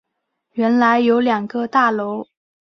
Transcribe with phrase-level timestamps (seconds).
[0.53, 2.25] 原来有两个大楼